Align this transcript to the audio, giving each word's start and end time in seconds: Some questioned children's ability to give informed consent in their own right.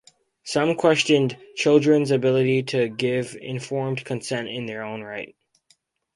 Some 0.43 0.73
questioned 0.73 1.37
children's 1.55 2.09
ability 2.09 2.63
to 2.63 2.89
give 2.89 3.35
informed 3.39 4.03
consent 4.03 4.47
in 4.47 4.65
their 4.65 4.81
own 4.81 5.03
right. 5.03 5.35